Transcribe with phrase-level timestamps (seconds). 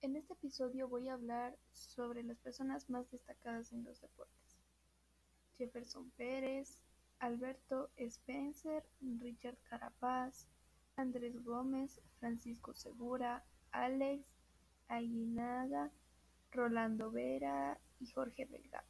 [0.00, 4.56] En este episodio voy a hablar sobre las personas más destacadas en los deportes.
[5.56, 6.80] Jefferson Pérez,
[7.18, 8.84] Alberto Spencer,
[9.18, 10.46] Richard Carapaz,
[10.94, 14.24] Andrés Gómez, Francisco Segura, Alex
[14.86, 15.90] Aguinaga,
[16.52, 18.86] Rolando Vera y Jorge Delgado.